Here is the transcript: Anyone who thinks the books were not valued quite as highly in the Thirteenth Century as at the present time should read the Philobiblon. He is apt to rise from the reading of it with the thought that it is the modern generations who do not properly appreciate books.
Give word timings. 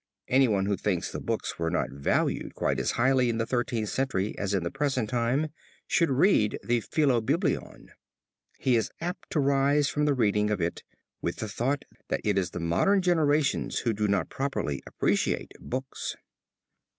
Anyone 0.27 0.65
who 0.65 0.77
thinks 0.77 1.11
the 1.11 1.19
books 1.19 1.59
were 1.59 1.69
not 1.69 1.91
valued 1.91 2.55
quite 2.55 2.79
as 2.79 2.93
highly 2.93 3.29
in 3.29 3.37
the 3.37 3.45
Thirteenth 3.45 3.89
Century 3.89 4.35
as 4.35 4.55
at 4.55 4.63
the 4.63 4.71
present 4.71 5.11
time 5.11 5.49
should 5.85 6.09
read 6.09 6.57
the 6.63 6.79
Philobiblon. 6.81 7.91
He 8.57 8.75
is 8.75 8.89
apt 8.99 9.29
to 9.29 9.39
rise 9.39 9.89
from 9.89 10.05
the 10.05 10.15
reading 10.15 10.49
of 10.49 10.59
it 10.59 10.81
with 11.21 11.35
the 11.35 11.47
thought 11.47 11.85
that 12.07 12.21
it 12.23 12.35
is 12.35 12.49
the 12.49 12.59
modern 12.59 13.03
generations 13.03 13.81
who 13.81 13.93
do 13.93 14.07
not 14.07 14.27
properly 14.27 14.81
appreciate 14.87 15.51
books. 15.59 16.15